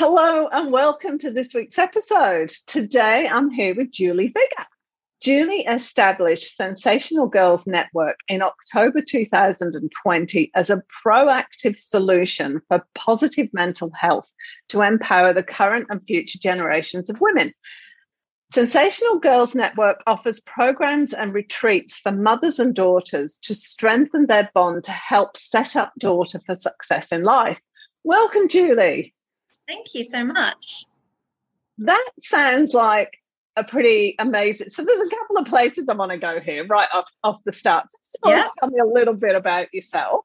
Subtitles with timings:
[0.00, 2.50] Hello and welcome to this week's episode.
[2.68, 4.68] Today I'm here with Julie Vigor.
[5.20, 13.90] Julie established Sensational Girls Network in October 2020 as a proactive solution for positive mental
[13.92, 14.30] health
[14.68, 17.52] to empower the current and future generations of women.
[18.52, 24.84] Sensational Girls Network offers programs and retreats for mothers and daughters to strengthen their bond
[24.84, 27.60] to help set up daughter for success in life.
[28.04, 29.12] Welcome, Julie.
[29.68, 30.86] Thank you so much.
[31.78, 33.18] That sounds like
[33.54, 34.70] a pretty amazing.
[34.70, 37.52] So there's a couple of places I want to go here right off, off the
[37.52, 37.86] start.
[38.02, 38.46] So yeah.
[38.58, 40.24] tell me a little bit about yourself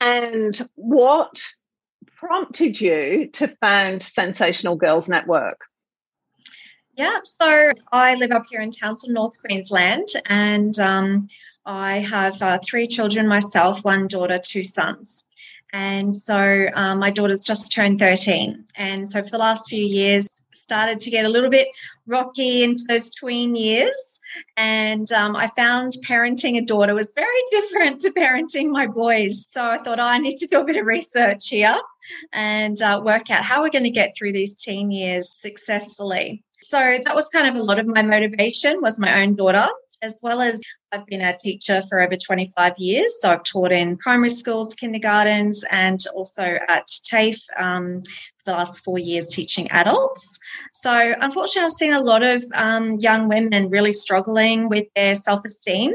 [0.00, 1.40] and what
[2.16, 5.60] prompted you to found Sensational Girls Network.
[6.94, 11.28] Yeah, so I live up here in Townsville, North Queensland, and um,
[11.64, 15.24] I have uh, three children myself one daughter, two sons.
[15.72, 18.64] And so um, my daughter's just turned 13.
[18.76, 21.68] And so for the last few years, started to get a little bit
[22.06, 24.20] rocky into those tween years.
[24.56, 29.48] And um, I found parenting a daughter was very different to parenting my boys.
[29.50, 31.78] So I thought, oh, I need to do a bit of research here
[32.32, 36.42] and uh, work out how we're going to get through these teen years successfully.
[36.62, 39.68] So that was kind of a lot of my motivation was my own daughter
[40.00, 40.60] as well as
[40.92, 43.16] I've been a teacher for over 25 years.
[43.20, 48.84] So I've taught in primary schools, kindergartens, and also at TAFE um, for the last
[48.84, 50.38] four years teaching adults.
[50.72, 55.44] So unfortunately, I've seen a lot of um, young women really struggling with their self
[55.46, 55.94] esteem.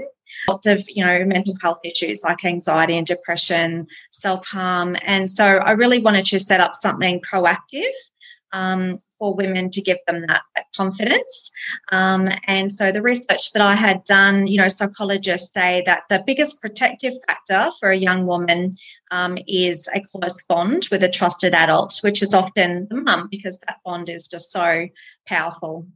[0.50, 4.96] Lots of, you know, mental health issues like anxiety and depression, self harm.
[5.04, 7.92] And so I really wanted to set up something proactive
[8.52, 11.52] um, for women to give them that, that confidence.
[11.92, 16.24] Um, and so the research that I had done, you know, psychologists say that the
[16.26, 18.74] biggest protective factor for a young woman
[19.12, 23.60] um, is a close bond with a trusted adult, which is often the mum, because
[23.60, 24.88] that bond is just so
[25.26, 25.88] powerful.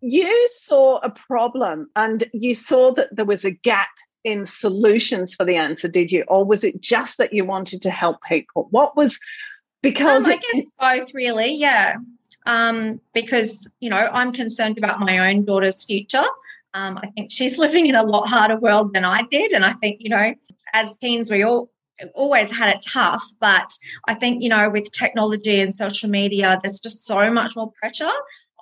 [0.00, 3.88] You saw a problem and you saw that there was a gap
[4.24, 6.24] in solutions for the answer, did you?
[6.28, 8.66] Or was it just that you wanted to help people?
[8.70, 9.20] What was
[9.82, 11.96] because um, I guess both really, yeah.
[12.46, 16.24] Um, because you know I'm concerned about my own daughter's future.
[16.74, 19.72] Um, I think she's living in a lot harder world than I did, and I
[19.74, 20.34] think you know
[20.72, 21.70] as teens we all
[22.14, 23.70] always had it tough, but
[24.06, 28.12] I think you know with technology and social media, there's just so much more pressure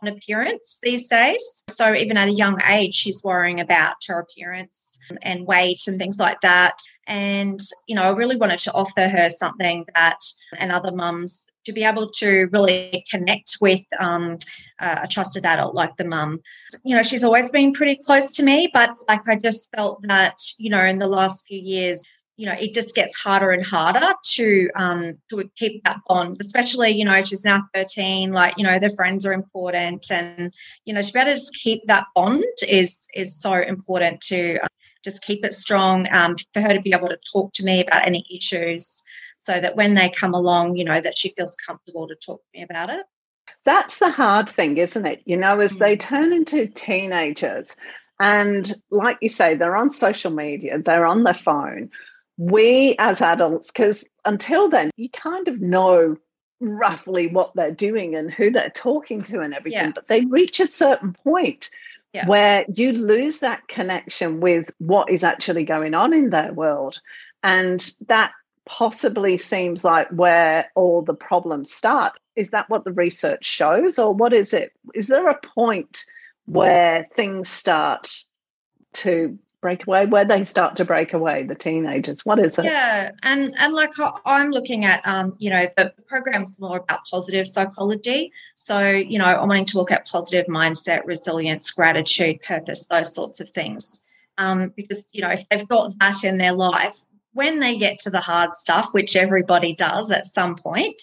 [0.02, 1.62] on appearance these days.
[1.68, 6.18] So even at a young age, she's worrying about her appearance and weight and things
[6.18, 6.78] like that.
[7.06, 10.20] And, you know, I really wanted to offer her something that,
[10.58, 14.38] and other mums, to be able to really connect with um,
[14.78, 16.40] a trusted adult like the mum.
[16.84, 20.36] You know, she's always been pretty close to me, but like I just felt that,
[20.58, 22.02] you know, in the last few years,
[22.36, 26.36] you know, it just gets harder and harder to um, to keep that bond.
[26.40, 28.32] Especially, you know, she's now thirteen.
[28.32, 30.52] Like, you know, their friends are important, and
[30.84, 34.58] you know, to be able to just keep that bond is is so important to
[34.58, 34.66] uh,
[35.04, 36.08] just keep it strong.
[36.10, 39.03] Um, for her to be able to talk to me about any issues,
[39.44, 42.58] so that when they come along, you know, that she feels comfortable to talk to
[42.58, 43.06] me about it.
[43.64, 45.22] That's the hard thing, isn't it?
[45.24, 45.84] You know, as mm-hmm.
[45.84, 47.76] they turn into teenagers,
[48.20, 51.90] and like you say, they're on social media, they're on their phone
[52.36, 56.16] we as adults, because until then, you kind of know
[56.60, 59.92] roughly what they're doing and who they're talking to and everything, yeah.
[59.94, 61.70] but they reach a certain point
[62.12, 62.26] yeah.
[62.26, 67.00] where you lose that connection with what is actually going on in their world.
[67.42, 68.32] And that
[68.66, 72.12] possibly seems like where all the problems start.
[72.36, 74.72] Is that what the research shows, or what is it?
[74.94, 76.04] Is there a point
[76.46, 78.10] where things start
[78.94, 83.10] to break away where they start to break away the teenagers what is it yeah
[83.22, 83.90] and and like
[84.26, 89.18] i'm looking at um you know the, the program's more about positive psychology so you
[89.18, 94.02] know i'm wanting to look at positive mindset resilience gratitude purpose those sorts of things
[94.36, 96.94] um because you know if they've got that in their life
[97.34, 101.02] when they get to the hard stuff which everybody does at some point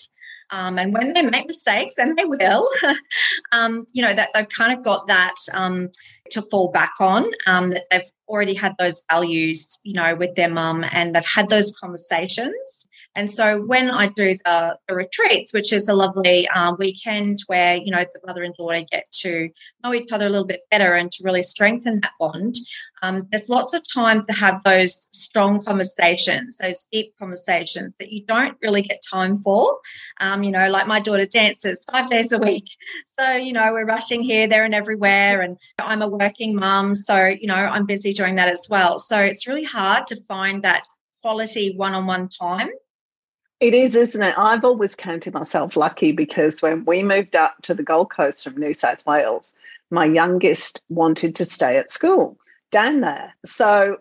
[0.51, 2.69] um, and when they make mistakes, and they will,
[3.54, 5.89] um, you know, that they've kind of got that um,
[6.31, 10.50] to fall back on, um, that they've already had those values, you know, with their
[10.50, 15.74] mum and they've had those conversations And so when I do the, the retreats, which
[15.74, 19.50] is a lovely um, weekend where, you know, the mother and daughter get to
[19.84, 22.56] know each other a little bit better and to really strengthen that bond,
[23.04, 28.24] um, there's lots of time to have those strong conversations, those deep conversations that you
[28.25, 29.78] don't really get time for.
[30.19, 32.68] Um, you know, like my daughter dances five days a week.
[33.19, 35.42] So, you know, we're rushing here, there, and everywhere.
[35.42, 36.96] And I'm a working mum.
[36.96, 39.00] So, you know, I'm busy doing that as well.
[39.00, 40.84] So it's really hard to find that
[41.22, 42.69] quality one on one time.
[43.62, 44.34] It is, isn't it?
[44.40, 48.58] I've always counted myself lucky because when we moved up to the Gold Coast from
[48.58, 49.54] New South Wales,
[49.92, 52.40] my youngest wanted to stay at school
[52.72, 53.36] down there.
[53.46, 53.98] So,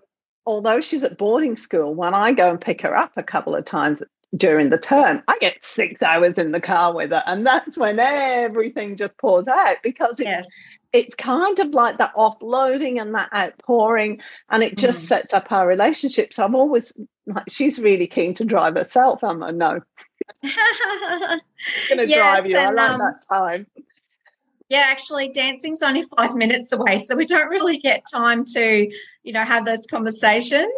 [0.47, 3.67] although she's at boarding school, when I go and pick her up a couple of
[3.67, 4.03] times
[4.37, 7.23] during the term, I get six hours in the car with her.
[7.27, 10.49] And that's when everything just pours out because it's, yes.
[10.93, 14.21] it's kind of like that offloading and that outpouring.
[14.49, 15.09] And it just mm.
[15.09, 16.39] sets up our relationships.
[16.39, 16.93] I'm always
[17.27, 19.25] like, she's really keen to drive herself.
[19.25, 19.81] I'm like, no.
[20.45, 21.41] I'm
[21.89, 22.57] going to drive you.
[22.57, 23.67] And, I like um, that time.
[24.69, 28.89] Yeah, actually, dancing's only five minutes away, so we don't really get time to,
[29.25, 30.73] you know, have those conversations.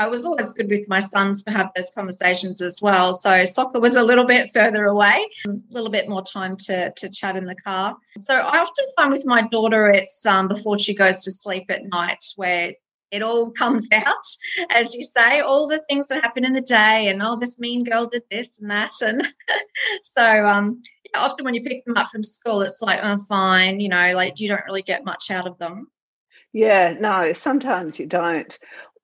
[0.00, 3.12] It was always good with my sons to have those conversations as well.
[3.14, 7.08] So soccer was a little bit further away, a little bit more time to to
[7.10, 7.96] chat in the car.
[8.18, 11.84] So I often find with my daughter, it's um, before she goes to sleep at
[11.84, 12.72] night, where
[13.10, 14.26] it all comes out,
[14.70, 17.84] as you say, all the things that happen in the day, and oh, this mean
[17.84, 19.26] girl did this and that, and
[20.02, 20.82] so um,
[21.14, 24.40] often when you pick them up from school, it's like, oh, fine, you know, like
[24.40, 25.88] you don't really get much out of them.
[26.52, 28.58] Yeah, no, sometimes you don't.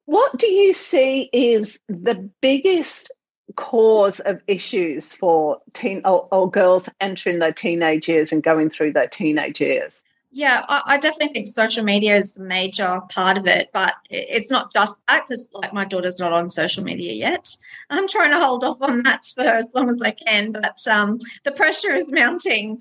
[0.06, 3.12] What do you see is the biggest
[3.56, 8.93] cause of issues for teen or, or girls entering their teenage years and going through
[8.93, 10.03] their teenage years?
[10.31, 14.50] Yeah, I, I, definitely think social media is the major part of it, but it's
[14.50, 17.56] not just that because, like, my daughter's not on social media yet.
[17.88, 21.19] I'm trying to hold off on that for as long as I can, but um,
[21.44, 22.79] the pressure is mounting.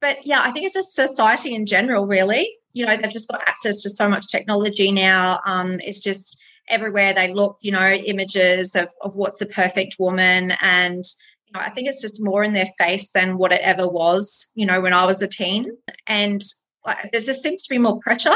[0.00, 2.56] But yeah, I think it's just society in general, really.
[2.72, 5.40] You know, they've just got access to so much technology now.
[5.44, 10.54] Um, it's just everywhere they look, you know, images of, of what's the perfect woman
[10.62, 11.04] and
[11.46, 14.48] you know, I think it's just more in their face than what it ever was,
[14.54, 15.70] you know, when I was a teen.
[16.06, 16.42] And
[16.84, 18.34] there just seems to be more pressure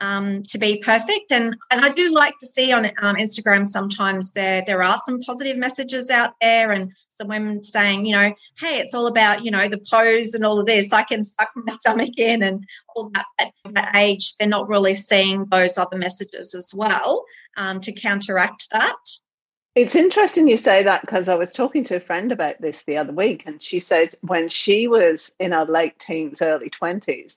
[0.00, 1.32] um, to be perfect.
[1.32, 5.20] And and I do like to see on um, Instagram sometimes there there are some
[5.20, 9.50] positive messages out there, and some women saying, you know, hey, it's all about you
[9.50, 10.92] know the pose and all of this.
[10.92, 12.64] I can suck my stomach in and
[12.94, 13.26] all that.
[13.38, 17.24] At that age, they're not really seeing those other messages as well
[17.56, 18.96] um, to counteract that.
[19.74, 22.96] It's interesting you say that because I was talking to a friend about this the
[22.96, 27.36] other week, and she said when she was in her late teens, early 20s,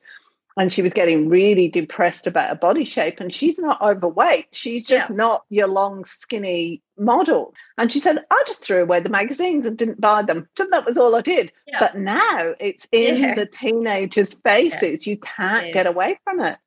[0.61, 4.85] and she was getting really depressed about her body shape and she's not overweight she's
[4.85, 5.15] just yeah.
[5.15, 9.75] not your long skinny model and she said i just threw away the magazines and
[9.75, 11.79] didn't buy them so that was all i did yeah.
[11.79, 13.33] but now it's in yeah.
[13.33, 16.57] the teenagers faces you can't get away from it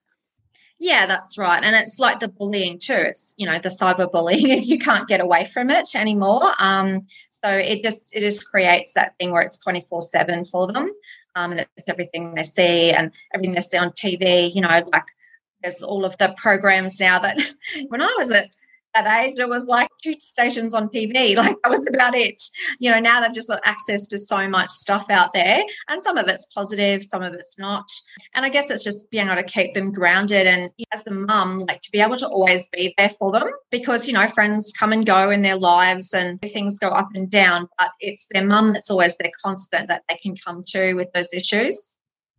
[0.81, 1.63] yeah, that's right.
[1.63, 2.95] And it's like the bullying too.
[2.95, 4.51] It's, you know, the cyberbullying.
[4.55, 6.43] And you can't get away from it anymore.
[6.59, 10.91] Um, so it just it just creates that thing where it's 24-7 for them
[11.35, 14.55] um, and it's everything they see and everything they see on TV.
[14.55, 15.05] You know, like
[15.63, 17.39] there's all of the programs now that
[17.89, 18.49] when I was at
[18.95, 21.35] that age, it was like two stations on TV.
[21.45, 22.41] Like that was about it.
[22.79, 26.17] You know, now they've just got access to so much stuff out there, and some
[26.17, 27.87] of it's positive, some of it's not.
[28.35, 31.65] And I guess it's just being able to keep them grounded and as the mum,
[31.69, 34.93] like to be able to always be there for them because, you know, friends come
[34.93, 38.73] and go in their lives and things go up and down, but it's their mum
[38.73, 41.97] that's always their constant that they can come to with those issues.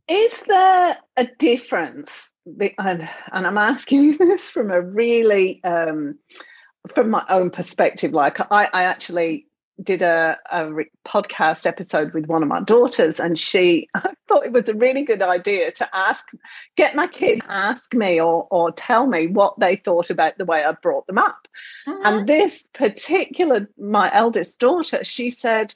[0.07, 2.31] Is there a difference
[2.77, 6.17] and, and I'm asking this from a really um,
[6.93, 8.13] from my own perspective.
[8.13, 9.47] Like I, I actually
[9.83, 14.45] did a, a re- podcast episode with one of my daughters, and she I thought
[14.45, 16.27] it was a really good idea to ask,
[16.75, 20.63] get my kid ask me or or tell me what they thought about the way
[20.63, 21.47] I brought them up.
[21.87, 22.01] Mm-hmm.
[22.05, 25.73] And this particular, my eldest daughter, she said,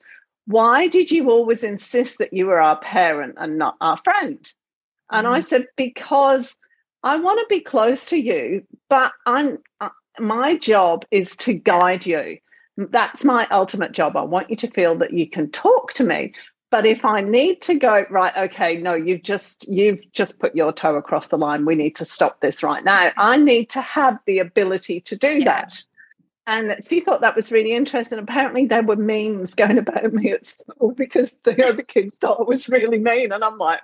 [0.50, 4.52] "Why did you always insist that you were our parent and not our friend?"
[5.12, 5.32] And mm.
[5.32, 6.58] I said, because
[7.04, 9.90] I want to be close to you, but I'm uh,
[10.20, 12.40] my job is to guide you.
[12.78, 14.18] That's my ultimate job.
[14.18, 16.34] I want you to feel that you can talk to me.
[16.72, 20.72] But if I need to go, right, okay, no, you've just you've just put your
[20.72, 21.66] toe across the line.
[21.66, 23.12] We need to stop this right now.
[23.18, 25.46] I need to have the ability to do yeah.
[25.46, 25.84] that.
[26.50, 28.18] And she thought that was really interesting.
[28.18, 32.44] Apparently, there were memes going about me at school because the other kids thought I
[32.44, 33.32] was really mean.
[33.32, 33.82] And I'm like,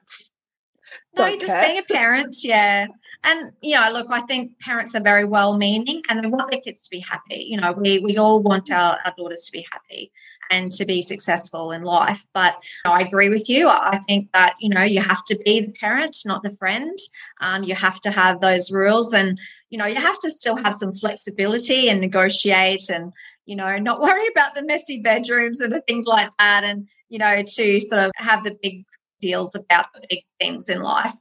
[1.16, 2.88] no, just being a parent, yeah.
[3.24, 6.60] And you know, look, I think parents are very well meaning and they want their
[6.60, 7.46] kids to be happy.
[7.48, 10.12] You know, we we all want our, our daughters to be happy.
[10.52, 12.26] And to be successful in life.
[12.34, 13.70] But you know, I agree with you.
[13.70, 16.98] I think that, you know, you have to be the parent, not the friend.
[17.42, 20.76] Um, you have to have those rules and, you know, you have to still have
[20.76, 23.12] some flexibility and negotiate and,
[23.46, 26.64] you know, not worry about the messy bedrooms and the things like that.
[26.64, 28.86] And, you know, to sort of have the big
[29.22, 31.14] deals about the big things in life.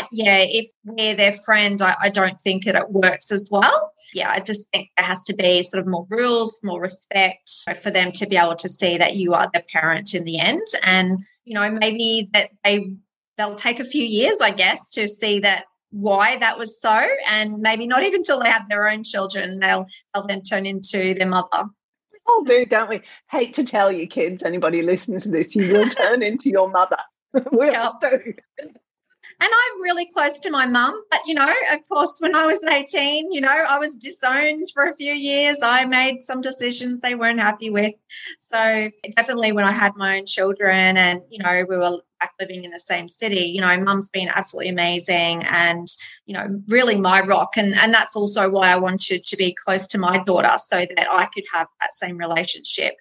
[0.00, 3.92] But yeah, if we're their friend, I, I, don't think that it works as well.
[4.14, 7.50] Yeah, I just think there has to be sort of more rules, more respect
[7.82, 10.66] for them to be able to see that you are their parent in the end.
[10.82, 12.90] And, you know, maybe that they
[13.36, 17.06] they'll take a few years, I guess, to see that why that was so.
[17.28, 21.14] And maybe not even till they have their own children, they'll they'll then turn into
[21.14, 21.64] their mother
[22.28, 23.00] all do, don't we?
[23.30, 26.98] Hate to tell you, kids, anybody listening to this, you will turn into your mother.
[27.52, 28.34] we all do.
[29.40, 31.00] And I'm really close to my mum.
[31.10, 34.86] But, you know, of course, when I was 18, you know, I was disowned for
[34.86, 35.58] a few years.
[35.62, 37.94] I made some decisions they weren't happy with.
[38.38, 42.64] So definitely when I had my own children and, you know, we were back living
[42.64, 45.86] in the same city, you know, mum's been absolutely amazing and,
[46.26, 47.56] you know, really my rock.
[47.56, 51.06] And, and that's also why I wanted to be close to my daughter so that
[51.08, 52.94] I could have that same relationship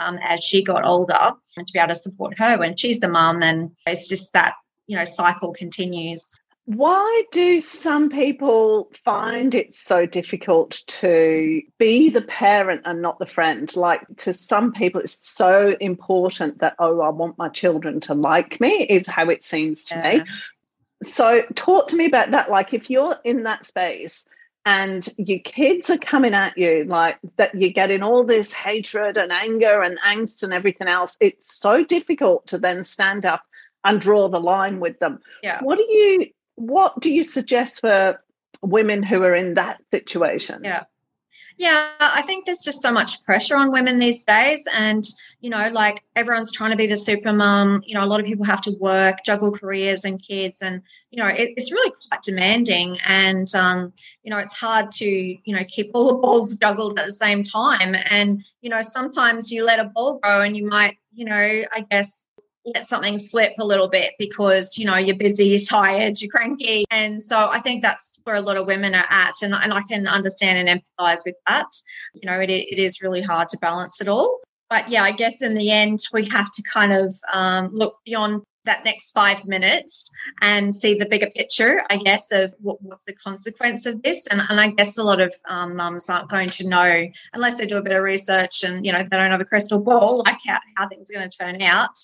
[0.00, 3.08] um, as she got older and to be able to support her when she's a
[3.08, 3.44] mum.
[3.44, 4.54] And it's just that
[4.86, 12.22] you know cycle continues why do some people find it so difficult to be the
[12.22, 13.74] parent and not the friend?
[13.76, 18.60] Like to some people, it's so important that, oh, I want my children to like
[18.60, 20.18] me, is how it seems to yeah.
[20.18, 20.24] me.
[21.02, 22.50] So, talk to me about that.
[22.50, 24.24] Like, if you're in that space
[24.64, 29.30] and your kids are coming at you, like that you're getting all this hatred and
[29.30, 33.44] anger and angst and everything else, it's so difficult to then stand up
[33.84, 35.20] and draw the line with them.
[35.42, 35.60] Yeah.
[35.62, 38.22] What do you what do you suggest for
[38.62, 40.62] women who are in that situation?
[40.64, 40.84] Yeah.
[41.56, 44.64] Yeah, I think there's just so much pressure on women these days.
[44.74, 45.04] And,
[45.40, 47.80] you know, like everyone's trying to be the super mum.
[47.86, 50.62] You know, a lot of people have to work, juggle careers and kids.
[50.62, 52.98] And, you know, it, it's really quite demanding.
[53.06, 53.92] And, um,
[54.24, 57.44] you know, it's hard to, you know, keep all the balls juggled at the same
[57.44, 57.94] time.
[58.10, 61.86] And, you know, sometimes you let a ball go and you might, you know, I
[61.88, 62.23] guess
[62.66, 66.84] let something slip a little bit because you know you're busy you're tired you're cranky.
[66.90, 69.82] And so i think that's where a lot of women are at and, and i
[69.82, 71.68] can understand and empathize with that.
[72.14, 74.40] You know it, it is really hard to balance it all.
[74.70, 78.42] But yeah i guess in the end we have to kind of um, look beyond
[78.64, 83.12] that next five minutes and see the bigger picture, I guess, of what, what's the
[83.12, 84.26] consequence of this.
[84.28, 87.66] And, and I guess a lot of um, mums aren't going to know unless they
[87.66, 90.38] do a bit of research and, you know, they don't have a crystal ball, like
[90.46, 91.94] how, how things are going to turn out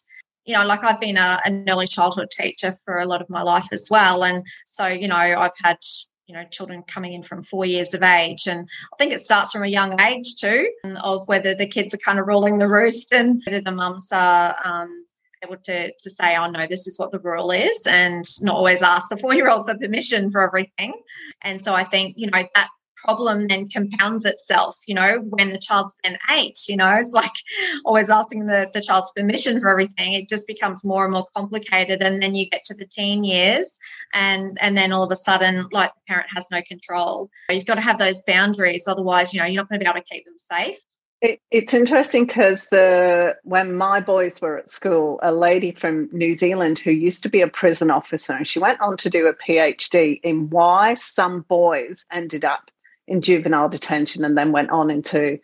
[0.50, 3.42] you know, like I've been a, an early childhood teacher for a lot of my
[3.42, 4.24] life as well.
[4.24, 5.78] And so, you know, I've had,
[6.26, 8.48] you know, children coming in from four years of age.
[8.48, 10.68] And I think it starts from a young age too,
[11.04, 14.56] of whether the kids are kind of ruling the roost and whether the mums are
[14.64, 15.04] um,
[15.44, 18.82] able to, to say, oh no, this is what the rule is, and not always
[18.82, 20.94] ask the four year old for permission for everything.
[21.42, 22.68] And so I think, you know, that
[23.02, 27.32] problem then compounds itself, you know, when the child's then eight, you know, it's like
[27.84, 30.14] always asking the, the child's permission for everything.
[30.14, 32.02] It just becomes more and more complicated.
[32.02, 33.78] And then you get to the teen years
[34.12, 37.30] and and then all of a sudden, like the parent has no control.
[37.48, 38.84] You've got to have those boundaries.
[38.86, 40.78] Otherwise, you know, you're not going to be able to keep them safe.
[41.20, 46.36] It, it's interesting because the when my boys were at school, a lady from New
[46.36, 50.18] Zealand who used to be a prison officer, she went on to do a PhD
[50.22, 52.70] in why some boys ended up
[53.10, 55.38] in juvenile detention and then went on into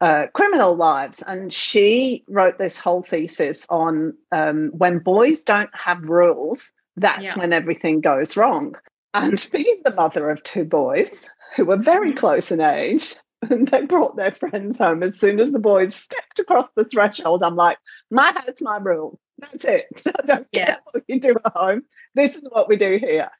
[0.00, 1.22] uh, criminal lives.
[1.26, 7.34] And she wrote this whole thesis on um, when boys don't have rules, that's yeah.
[7.34, 8.76] when everything goes wrong.
[9.14, 12.18] And being the mother of two boys who were very mm-hmm.
[12.18, 16.38] close in age, and they brought their friends home as soon as the boys stepped
[16.38, 17.42] across the threshold.
[17.42, 17.78] I'm like,
[18.10, 19.18] my house, my rules.
[19.38, 19.86] That's it.
[20.06, 20.66] I don't yeah.
[20.66, 21.82] care what you do at home.
[22.14, 23.30] This is what we do here.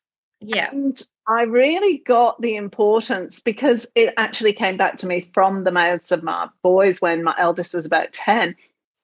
[0.41, 0.71] Yeah.
[0.71, 5.73] And I really got the importance because it actually came back to me from the
[5.73, 8.55] mouths of my boys when my eldest was about 10.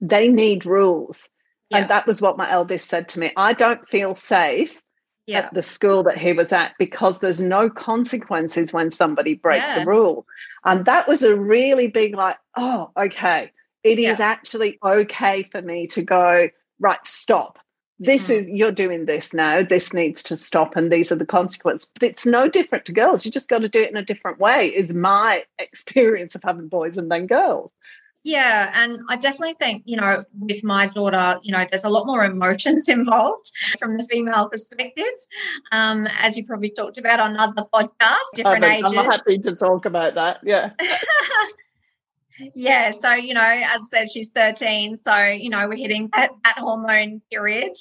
[0.00, 1.28] They need rules.
[1.70, 1.78] Yeah.
[1.78, 3.32] And that was what my eldest said to me.
[3.36, 4.80] I don't feel safe
[5.26, 5.38] yeah.
[5.38, 9.82] at the school that he was at because there's no consequences when somebody breaks yeah.
[9.82, 10.26] a rule.
[10.64, 13.50] And that was a really big, like, oh, okay.
[13.82, 16.48] It is actually okay for me to go,
[16.80, 17.58] right, stop
[17.98, 18.30] this mm.
[18.30, 22.08] is you're doing this now this needs to stop and these are the consequences but
[22.08, 24.68] it's no different to girls you just got to do it in a different way
[24.68, 27.70] is my experience of having boys and then girls
[28.26, 32.06] yeah, and I definitely think, you know, with my daughter, you know, there's a lot
[32.06, 35.04] more emotions involved from the female perspective.
[35.72, 38.94] Um, as you probably talked about on other podcasts, different I'm, ages.
[38.94, 40.38] I'm happy to talk about that.
[40.42, 40.70] Yeah.
[42.54, 46.30] Yeah, so you know, as I said, she's 13, so you know, we're hitting that,
[46.44, 47.72] that hormone period.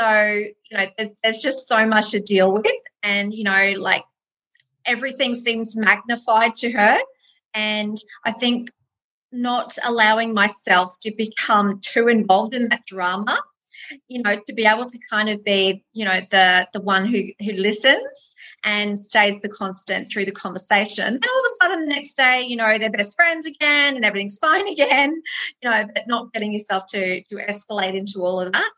[0.00, 2.66] So, you know, there's, there's just so much to deal with.
[3.02, 4.04] And, you know, like
[4.84, 6.98] everything seems magnified to her.
[7.54, 8.70] And I think
[9.32, 13.38] not allowing myself to become too involved in that drama
[14.08, 17.24] you know to be able to kind of be you know the the one who
[17.40, 21.94] who listens and stays the constant through the conversation and all of a sudden the
[21.94, 25.22] next day you know they're best friends again and everything's fine again
[25.62, 28.76] you know but not getting yourself to to escalate into all of that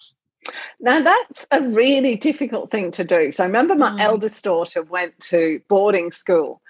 [0.81, 3.33] now that's a really difficult thing to do.
[3.33, 4.01] So I remember my mm.
[4.01, 6.61] eldest daughter went to boarding school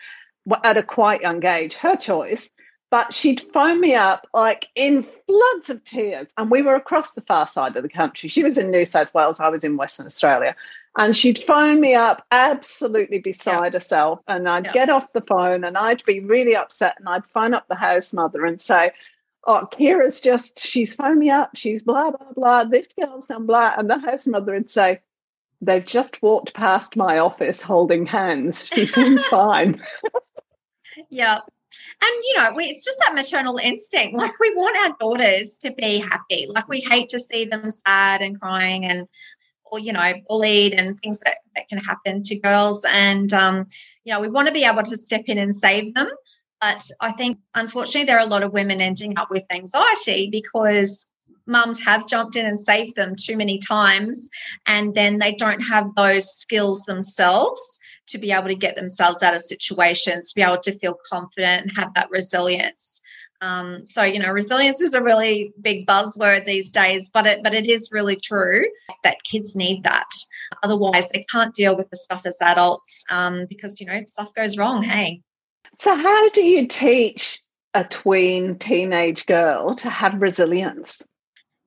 [0.64, 2.50] at a quite young age, her choice,
[2.90, 6.28] but she'd phone me up like in floods of tears.
[6.36, 8.28] And we were across the far side of the country.
[8.28, 10.54] She was in New South Wales, I was in Western Australia.
[10.96, 14.20] And she'd phone me up absolutely beside herself.
[14.28, 16.96] And I'd get off the phone and I'd be really upset.
[16.98, 18.92] And I'd phone up the house mother and say,
[19.44, 21.50] Oh, Kira's just, she's phoned me up.
[21.56, 22.64] She's blah, blah, blah.
[22.64, 23.74] This girl's done blah.
[23.76, 25.00] And the house mother would say,
[25.62, 28.66] They've just walked past my office holding hands.
[28.66, 29.82] She seems fine.
[31.08, 31.38] yeah.
[32.02, 34.14] And you know, we, it's just that maternal instinct.
[34.14, 36.46] Like we want our daughters to be happy.
[36.48, 39.08] Like we hate to see them sad and crying and
[39.78, 42.84] you know bullied and things that, that can happen to girls.
[42.88, 43.66] And um,
[44.04, 46.08] you know, we want to be able to step in and save them.
[46.60, 51.06] But I think unfortunately there are a lot of women ending up with anxiety because
[51.46, 54.28] mums have jumped in and saved them too many times
[54.66, 59.34] and then they don't have those skills themselves to be able to get themselves out
[59.34, 63.00] of situations, to be able to feel confident and have that resilience.
[63.42, 67.52] Um, so you know, resilience is a really big buzzword these days, but it but
[67.52, 68.64] it is really true
[69.02, 70.08] that kids need that.
[70.62, 74.56] Otherwise, they can't deal with the stuff as adults um, because you know stuff goes
[74.56, 74.82] wrong.
[74.82, 75.22] Hey,
[75.80, 77.42] so how do you teach
[77.74, 81.02] a tween teenage girl to have resilience?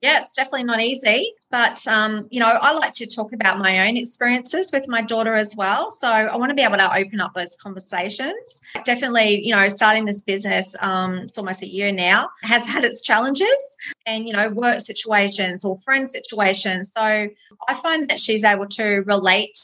[0.06, 1.32] Yeah, it's definitely not easy.
[1.50, 5.34] But, um, you know, I like to talk about my own experiences with my daughter
[5.34, 5.88] as well.
[5.88, 8.60] So I want to be able to open up those conversations.
[8.84, 13.02] Definitely, you know, starting this business, um, it's almost a year now, has had its
[13.02, 16.92] challenges and, you know, work situations or friend situations.
[16.96, 19.58] So I find that she's able to relate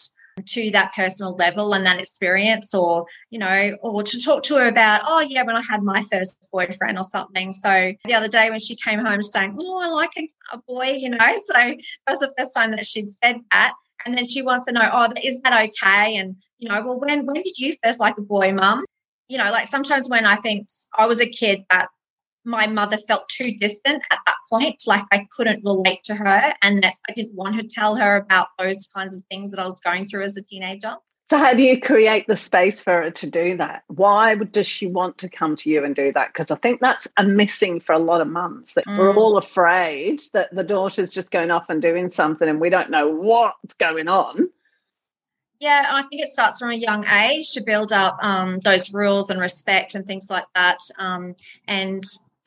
[0.46, 4.66] to that personal level and that experience or you know or to talk to her
[4.66, 7.52] about oh yeah when i had my first boyfriend or something.
[7.52, 10.92] So the other day when she came home saying oh i like a, a boy
[10.92, 11.18] you know?
[11.44, 11.76] So that
[12.08, 13.74] was the first time that she'd said that.
[14.06, 16.16] And then she wants to know oh is that okay?
[16.16, 18.84] And you know well when when did you first like a boy mum?
[19.28, 20.68] You know like sometimes when i think
[20.98, 21.88] i was a kid that
[22.44, 26.82] my mother felt too distant at that point, like I couldn't relate to her and
[26.82, 29.80] that I didn't want to tell her about those kinds of things that I was
[29.80, 30.96] going through as a teenager.
[31.30, 33.84] So, how do you create the space for her to do that?
[33.86, 36.34] Why does she want to come to you and do that?
[36.34, 38.98] Because I think that's a missing for a lot of mums that mm.
[38.98, 42.90] we're all afraid that the daughter's just going off and doing something and we don't
[42.90, 44.50] know what's going on.
[45.58, 49.30] Yeah, I think it starts from a young age to build up um, those rules
[49.30, 50.78] and respect and things like that.
[50.98, 52.02] Um, and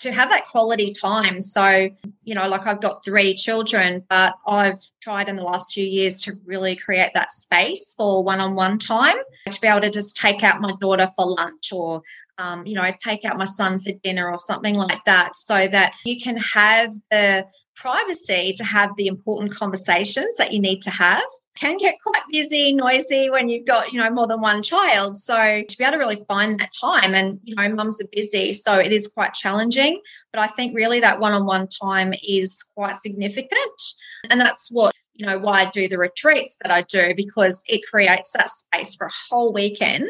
[0.06, 1.42] to have that quality time.
[1.42, 1.90] So,
[2.24, 6.22] you know, like I've got three children, but I've tried in the last few years
[6.22, 9.18] to really create that space for one on one time
[9.50, 12.04] to be able to just take out my daughter for lunch or,
[12.38, 15.94] um, you know, take out my son for dinner or something like that so that
[16.06, 21.24] you can have the privacy to have the important conversations that you need to have
[21.56, 25.18] can get quite busy, noisy when you've got, you know, more than one child.
[25.18, 28.54] So to be able to really find that time and, you know, mums are busy.
[28.54, 30.02] So it is quite challenging.
[30.34, 33.82] But I think really that one on one time is quite significant.
[34.30, 37.86] And that's what, you know, why I do the retreats that I do because it
[37.90, 40.10] creates that space for a whole weekend.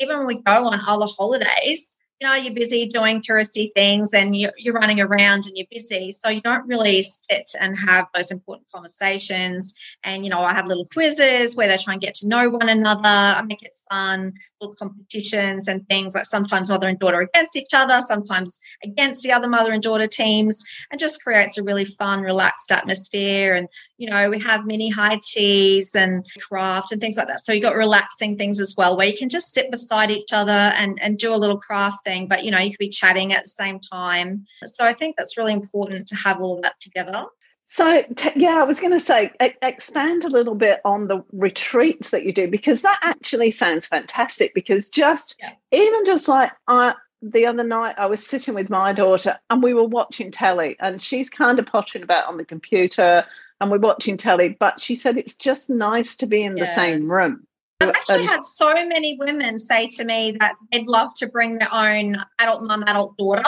[0.00, 4.36] Even when we go on other holidays, you know, you're busy doing touristy things and
[4.36, 6.12] you're, you're running around and you're busy.
[6.12, 9.74] So you don't really sit and have those important conversations.
[10.04, 12.68] And, you know, I have little quizzes where they try and get to know one
[12.68, 13.02] another.
[13.08, 14.34] I make it fun,
[14.70, 19.48] competitions and things like sometimes mother and daughter against each other, sometimes against the other
[19.48, 23.54] mother and daughter teams, and just creates a really fun, relaxed atmosphere.
[23.54, 27.44] And, you know, we have mini high teas and craft and things like that.
[27.44, 30.52] So you got relaxing things as well where you can just sit beside each other
[30.52, 33.44] and, and do a little craft thing, but you know, you could be chatting at
[33.44, 34.44] the same time.
[34.64, 37.24] So I think that's really important to have all of that together.
[37.74, 41.24] So, t- yeah, I was going to say, e- expand a little bit on the
[41.32, 44.52] retreats that you do because that actually sounds fantastic.
[44.52, 45.52] Because just yeah.
[45.70, 49.72] even just like I, the other night, I was sitting with my daughter and we
[49.72, 53.24] were watching telly, and she's kind of pottering about on the computer
[53.58, 54.50] and we're watching telly.
[54.50, 56.64] But she said it's just nice to be in yeah.
[56.64, 57.46] the same room
[57.82, 61.58] I've actually um, had so many women say to me that they'd love to bring
[61.58, 63.42] their own adult mum, adult daughter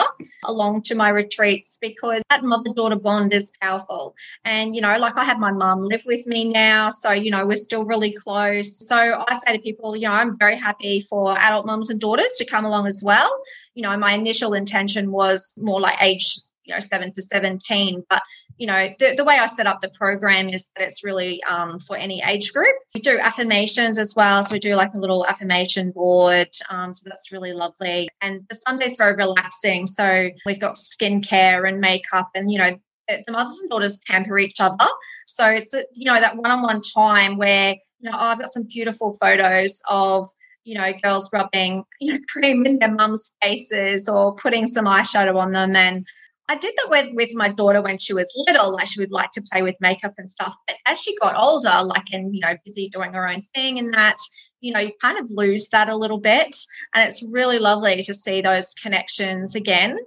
[0.45, 4.15] along to my retreats because that mother daughter bond is powerful.
[4.43, 6.89] And, you know, like I have my mum live with me now.
[6.89, 8.87] So, you know, we're still really close.
[8.87, 12.33] So I say to people, you know, I'm very happy for adult mums and daughters
[12.37, 13.29] to come along as well.
[13.73, 18.21] You know, my initial intention was more like age you know seven to 17 but
[18.57, 21.79] you know the, the way i set up the program is that it's really um,
[21.79, 22.75] for any age group.
[22.93, 24.43] We do affirmations as well.
[24.43, 28.09] So we do like a little affirmation board um, so that's really lovely.
[28.21, 29.85] And the sunday's very relaxing.
[29.85, 34.59] So we've got skincare and makeup and you know the mothers and daughters pamper each
[34.59, 34.87] other.
[35.27, 39.17] So it's you know that one-on-one time where you know oh, i've got some beautiful
[39.19, 40.29] photos of
[40.65, 45.37] you know, girls rubbing, you know, cream in their mum's faces or putting some eyeshadow
[45.37, 46.05] on them and
[46.47, 48.73] I did that with with my daughter when she was little.
[48.73, 50.55] Like she would like to play with makeup and stuff.
[50.67, 53.93] But as she got older, like and you know, busy doing her own thing and
[53.93, 54.17] that,
[54.65, 56.57] you know, you kind of lose that a little bit.
[56.93, 59.97] And it's really lovely to see those connections again.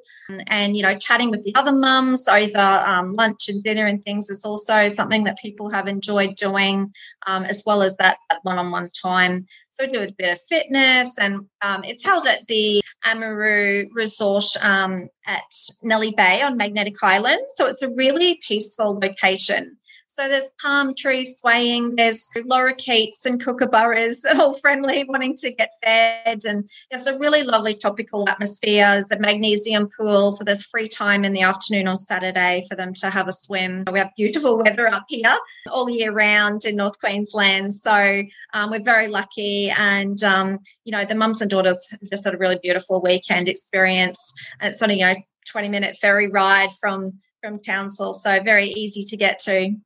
[0.49, 4.29] And, you know, chatting with the other mums over um, lunch and dinner and things
[4.29, 6.93] is also something that people have enjoyed doing,
[7.27, 9.47] um, as well as that one on one time.
[9.71, 14.45] So we do a bit of fitness, and um, it's held at the Amaru Resort
[14.61, 15.51] um, at
[15.83, 17.41] Nelly Bay on Magnetic Island.
[17.55, 19.78] So it's a really peaceful location.
[20.19, 26.45] So there's palm trees swaying, there's lorikeets and kookaburras, all friendly, wanting to get fed.
[26.45, 28.91] And it's a really lovely tropical atmosphere.
[28.91, 32.95] There's a magnesium pool, so there's free time in the afternoon on Saturday for them
[32.95, 33.85] to have a swim.
[33.93, 35.39] We have beautiful weather up here
[35.71, 37.73] all year round in North Queensland.
[37.75, 39.71] So um, we're very lucky.
[39.71, 43.47] And, um, you know, the mums and daughters have just had a really beautiful weekend
[43.47, 44.35] experience.
[44.61, 45.15] And it's only, you know,
[45.47, 49.77] 20 minute ferry ride from from Townsville, so very easy to get to.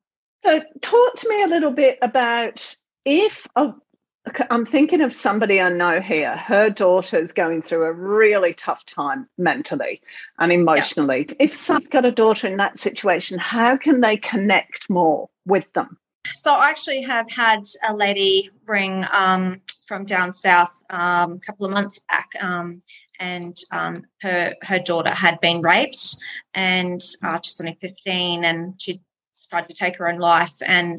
[0.45, 3.75] So, talk to me a little bit about if oh,
[4.51, 6.37] I'm thinking of somebody I know here.
[6.37, 10.01] Her daughter's going through a really tough time mentally
[10.39, 11.27] and emotionally.
[11.29, 11.35] Yeah.
[11.41, 15.99] If someone's got a daughter in that situation, how can they connect more with them?
[16.35, 21.67] So, I actually have had a lady ring um, from down south um, a couple
[21.67, 22.29] of months back.
[22.41, 22.81] Um,
[23.21, 26.17] and um, her her daughter had been raped,
[26.55, 29.01] and uh, she's only fifteen, and she
[29.53, 30.55] tried to take her own life.
[30.63, 30.99] And,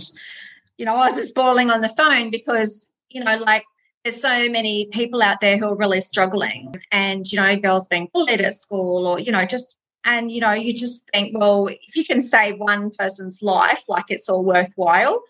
[0.78, 3.66] you know, I was just bawling on the phone because, you know, like
[4.04, 6.76] there's so many people out there who are really struggling.
[6.92, 10.52] And, you know, girls being bullied at school or, you know, just and you know
[10.52, 15.22] you just think well if you can save one person's life like it's all worthwhile.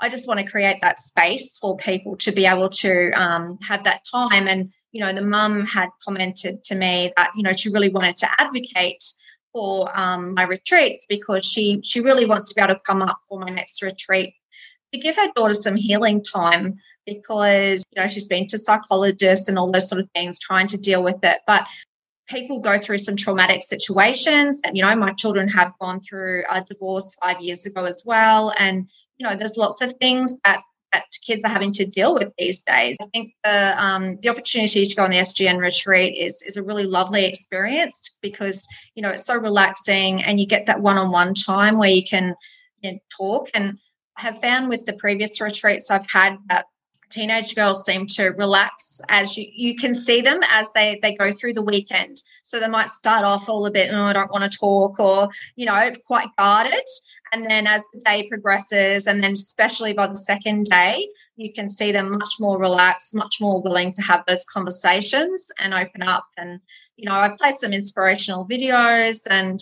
[0.00, 3.84] I just want to create that space for people to be able to um, have
[3.84, 4.48] that time.
[4.48, 8.16] And you know the mum had commented to me that you know she really wanted
[8.16, 9.04] to advocate
[9.56, 13.18] for um, my retreats because she she really wants to be able to come up
[13.26, 14.34] for my next retreat
[14.92, 16.74] to give her daughter some healing time
[17.06, 20.76] because you know she's been to psychologists and all those sort of things trying to
[20.76, 21.38] deal with it.
[21.46, 21.66] But
[22.28, 26.60] people go through some traumatic situations and you know my children have gone through a
[26.60, 28.52] divorce five years ago as well.
[28.58, 30.60] And you know there's lots of things that
[30.96, 32.96] that kids are having to deal with these days.
[33.00, 36.62] I think the um, the opportunity to go on the SGN retreat is is a
[36.62, 41.10] really lovely experience because you know it's so relaxing and you get that one on
[41.10, 42.34] one time where you can
[42.82, 43.48] you know, talk.
[43.54, 43.78] And
[44.16, 46.66] I have found with the previous retreats I've had that
[47.10, 51.32] teenage girls seem to relax as you you can see them as they they go
[51.32, 52.22] through the weekend.
[52.42, 55.28] So they might start off all a bit, oh, I don't want to talk, or
[55.56, 56.86] you know, quite guarded.
[57.32, 61.68] And then as the day progresses, and then especially by the second day, you can
[61.68, 66.26] see them much more relaxed, much more willing to have those conversations and open up.
[66.36, 66.60] And,
[66.96, 69.60] you know, I played some inspirational videos, and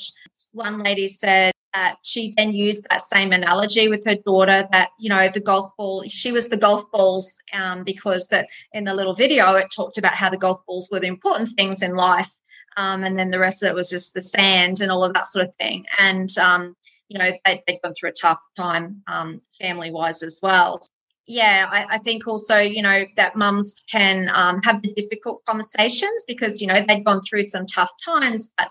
[0.52, 5.10] one lady said, that she then used that same analogy with her daughter that you
[5.10, 9.14] know the golf ball she was the golf balls um, because that in the little
[9.14, 12.30] video it talked about how the golf balls were the important things in life
[12.76, 15.26] um, and then the rest of it was just the sand and all of that
[15.26, 16.76] sort of thing and um,
[17.08, 20.80] you know, they, have gone through a tough time um, family wise as well.
[21.26, 26.24] Yeah, I, I, think also, you know, that mums can um, have the difficult conversations
[26.28, 28.68] because, you know, they've gone through some tough times, but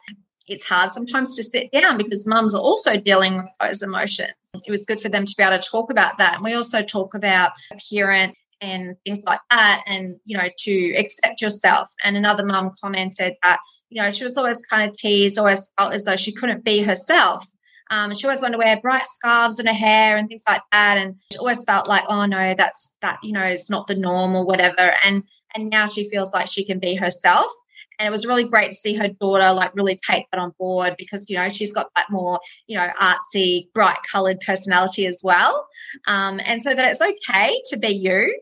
[0.48, 4.34] it's hard sometimes to sit down because mums are also dealing with those emotions.
[4.54, 6.36] It was good for them to be able to talk about that.
[6.36, 7.54] And we also talk about
[7.92, 11.90] parent and things like that and, you know, to accept yourself.
[12.04, 15.94] And another mum commented that, you know, she was always kind of teased, always felt
[15.94, 17.46] as though she couldn't be herself.
[17.92, 20.98] Um, she always wanted to wear bright scarves in her hair and things like that.
[20.98, 24.36] And she always felt like, oh no, that's that, you know, it's not the norm
[24.36, 24.94] or whatever.
[25.04, 25.24] And
[25.56, 27.52] and now she feels like she can be herself.
[28.00, 30.96] And it was really great to see her daughter like really take that on board
[30.98, 35.68] because you know she's got that more you know artsy, bright coloured personality as well.
[36.08, 38.36] Um, and so that it's okay to be you.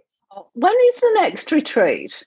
[0.53, 2.25] When is the next retreat?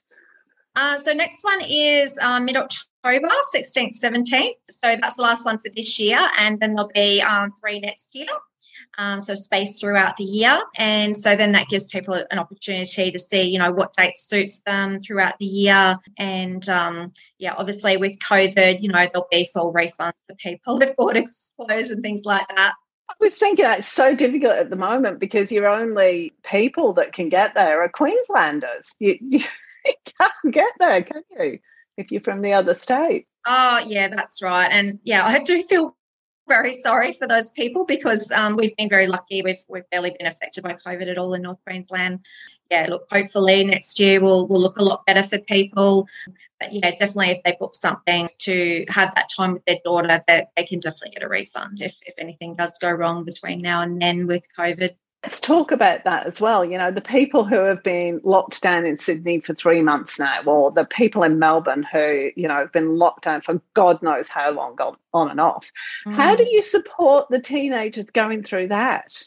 [0.77, 4.55] Uh, so next one is uh, mid October, 16th, 17th.
[4.71, 8.15] So that's the last one for this year, and then there'll be um, three next
[8.15, 8.27] year.
[8.97, 13.19] Um, so space throughout the year, and so then that gives people an opportunity to
[13.19, 15.97] see, you know, what date suits them throughout the year.
[16.17, 20.95] And um, yeah, obviously with COVID, you know, there'll be full refunds for people if
[20.95, 22.75] borders close and things like that.
[23.11, 27.29] I was thinking it's so difficult at the moment because your only people that can
[27.29, 28.95] get there are Queenslanders.
[28.99, 29.41] You, you,
[30.21, 31.59] can't get there, can you?
[31.97, 33.27] If you're from the other state.
[33.47, 34.69] Oh, yeah, that's right.
[34.71, 35.97] And yeah, I do feel
[36.49, 39.43] very sorry for those people because um, we've been very lucky.
[39.43, 42.21] We've we've barely been affected by COVID at all in North Queensland.
[42.71, 46.09] Yeah, look, hopefully next year will will look a lot better for people.
[46.61, 50.49] But yeah, definitely if they book something to have that time with their daughter, that
[50.57, 54.01] they can definitely get a refund if if anything does go wrong between now and
[54.01, 54.95] then with COVID.
[55.25, 56.67] Let's talk about that as well.
[56.67, 60.43] You know, the people who have been locked down in Sydney for three months now,
[60.45, 64.29] or the people in Melbourne who, you know, have been locked down for God knows
[64.29, 64.77] how long,
[65.15, 65.73] on and off.
[66.07, 66.17] Mm.
[66.17, 69.23] How do you support the teenagers going through that?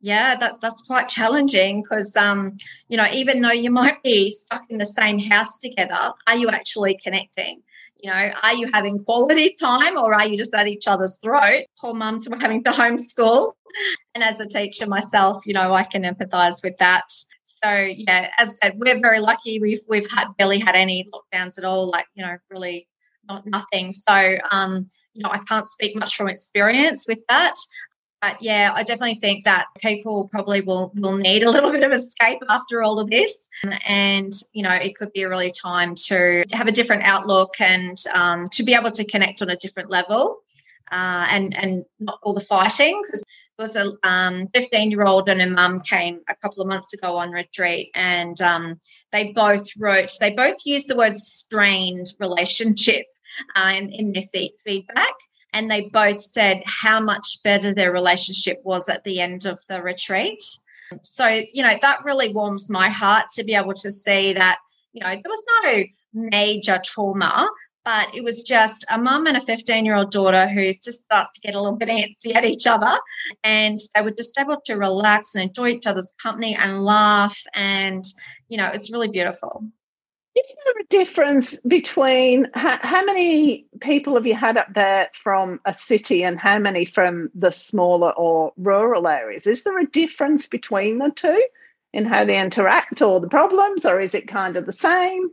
[0.00, 4.62] Yeah, that, that's quite challenging because, um, you know, even though you might be stuck
[4.70, 7.62] in the same house together, are you actually connecting?
[7.98, 11.64] You know, are you having quality time or are you just at each other's throat?
[11.80, 13.52] Poor mums were having to homeschool.
[14.14, 17.04] And as a teacher myself, you know, I can empathise with that.
[17.42, 19.58] So yeah, as I said, we're very lucky.
[19.60, 22.86] We've we've had barely had any lockdowns at all, like, you know, really
[23.28, 23.92] not nothing.
[23.92, 27.54] So um, you know, I can't speak much from experience with that.
[28.22, 31.92] But yeah, I definitely think that people probably will will need a little bit of
[31.92, 33.48] escape after all of this,
[33.86, 37.98] and you know, it could be a really time to have a different outlook and
[38.14, 40.38] um, to be able to connect on a different level,
[40.90, 43.00] uh, and and not all the fighting.
[43.04, 43.22] Because
[43.58, 46.92] there was a um, 15 year old and a mum came a couple of months
[46.92, 48.78] ago on retreat and um,
[49.12, 53.06] they both wrote they both used the word strained relationship
[53.54, 54.24] uh, in their
[54.64, 55.14] feedback
[55.56, 59.80] and they both said how much better their relationship was at the end of the
[59.80, 60.44] retreat.
[61.02, 64.58] So, you know, that really warms my heart to be able to see that,
[64.92, 67.48] you know, there was no major trauma,
[67.86, 71.30] but it was just a mum and a 15 year old daughter who's just started
[71.36, 72.98] to get a little bit antsy at each other.
[73.42, 77.38] And they were just able to relax and enjoy each other's company and laugh.
[77.54, 78.04] And,
[78.50, 79.64] you know, it's really beautiful.
[80.36, 85.60] Is there a difference between how, how, many people have you had up there from
[85.64, 89.46] a city and how many from the smaller or rural areas?
[89.46, 91.42] Is there a difference between the two
[91.94, 95.30] in how they interact or the problems, or is it kind of the same?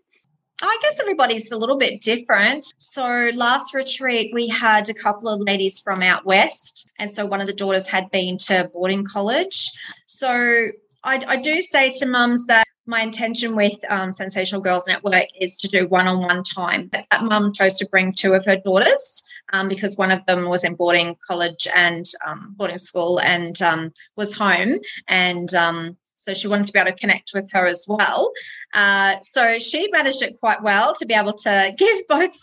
[0.62, 2.66] I guess everybody's a little bit different.
[2.78, 6.90] So, last retreat, we had a couple of ladies from out west.
[6.98, 9.70] And so, one of the daughters had been to boarding college.
[10.06, 10.70] So,
[11.04, 15.58] I, I do say to mums that my intention with um, Sensational Girls Network is
[15.58, 16.90] to do one on one time.
[16.92, 20.50] That, that mum chose to bring two of her daughters um, because one of them
[20.50, 24.80] was in boarding college and um, boarding school and um, was home.
[25.08, 28.32] And um, so she wanted to be able to connect with her as well.
[28.74, 32.38] Uh, so she managed it quite well to be able to give both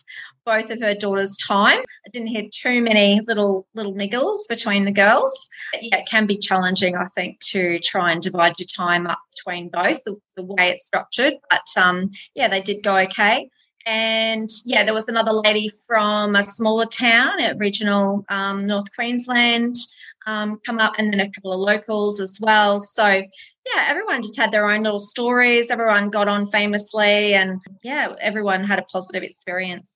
[0.45, 1.79] both of her daughters time.
[1.79, 5.49] I didn't hear too many little little niggles between the girls.
[5.81, 9.69] Yeah, it can be challenging, I think, to try and divide your time up between
[9.69, 11.35] both the, the way it's structured.
[11.49, 13.49] But um, yeah, they did go okay.
[13.87, 19.77] And yeah, there was another lady from a smaller town at regional um, North Queensland
[20.27, 22.81] um, come up, and then a couple of locals as well.
[22.81, 25.71] So yeah, everyone just had their own little stories.
[25.71, 29.93] Everyone got on famously, and yeah, everyone had a positive experience.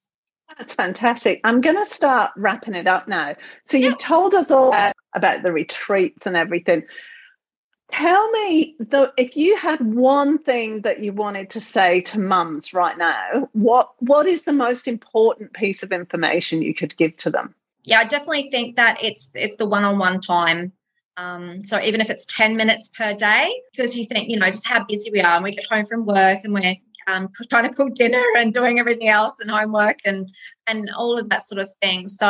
[0.58, 1.40] That's fantastic.
[1.42, 3.34] I'm going to start wrapping it up now.
[3.64, 4.74] So you've told us all
[5.14, 6.84] about the retreats and everything.
[7.90, 12.72] Tell me, though, if you had one thing that you wanted to say to mums
[12.72, 17.30] right now, what what is the most important piece of information you could give to
[17.30, 17.54] them?
[17.84, 20.72] Yeah, I definitely think that it's it's the one-on-one time.
[21.16, 24.66] Um, so even if it's 10 minutes per day, because you think, you know, just
[24.66, 26.74] how busy we are and we get home from work and we're
[27.06, 30.32] um, trying to cook dinner and doing everything else and homework and
[30.66, 32.06] and all of that sort of thing.
[32.06, 32.28] So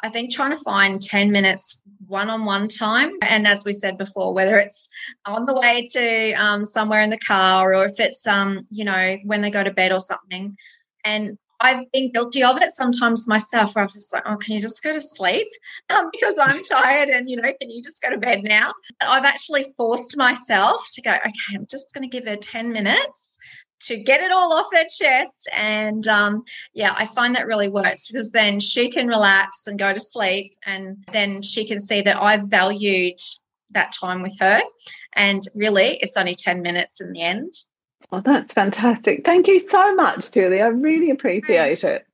[0.00, 4.58] I think trying to find 10 minutes one-on-one time and as we said before whether
[4.58, 4.88] it's
[5.26, 9.18] on the way to um, somewhere in the car or if it's um, you know
[9.24, 10.56] when they go to bed or something
[11.04, 14.60] and I've been guilty of it sometimes myself where I'm just like, oh, can you
[14.60, 15.48] just go to sleep?
[15.90, 18.74] Um, because I'm tired and, you know, can you just go to bed now?
[19.00, 23.38] I've actually forced myself to go, okay, I'm just going to give her 10 minutes
[23.80, 25.48] to get it all off her chest.
[25.56, 26.42] And um,
[26.74, 30.54] yeah, I find that really works because then she can relax and go to sleep.
[30.66, 33.18] And then she can see that I've valued
[33.70, 34.60] that time with her.
[35.14, 37.52] And really, it's only 10 minutes in the end.
[38.10, 39.24] Oh, that's fantastic.
[39.24, 40.62] Thank you so much, Julie.
[40.62, 42.06] I really appreciate it.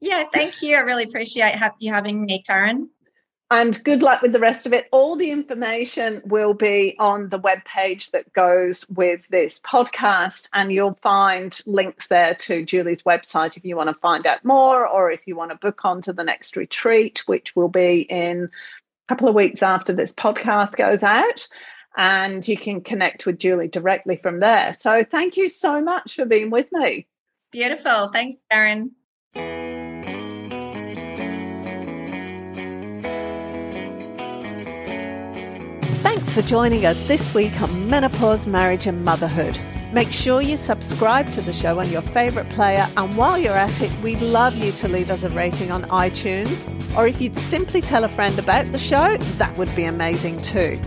[0.00, 0.76] Yeah, thank you.
[0.76, 2.88] I really appreciate you having me, Karen.
[3.52, 4.86] And good luck with the rest of it.
[4.92, 10.70] All the information will be on the web page that goes with this podcast, and
[10.70, 15.10] you'll find links there to Julie's website if you want to find out more or
[15.10, 19.08] if you want to book on to the next retreat, which will be in a
[19.08, 21.48] couple of weeks after this podcast goes out.
[21.96, 24.72] And you can connect with Julie directly from there.
[24.72, 27.06] So thank you so much for being with me.
[27.50, 28.08] Beautiful.
[28.08, 28.92] Thanks, Karen.
[36.02, 39.58] Thanks for joining us this week on Menopause, Marriage and Motherhood.
[39.92, 43.80] Make sure you subscribe to the show on your favourite player, and while you're at
[43.82, 46.96] it, we'd love you to leave us a rating on iTunes.
[46.96, 50.80] Or if you'd simply tell a friend about the show, that would be amazing too.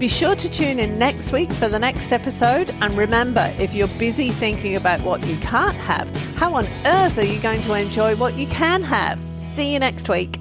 [0.00, 2.70] Be sure to tune in next week for the next episode.
[2.80, 7.22] And remember, if you're busy thinking about what you can't have, how on earth are
[7.22, 9.20] you going to enjoy what you can have?
[9.56, 10.39] See you next week.